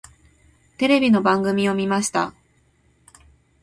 [0.79, 2.33] テレビの番組を見ました。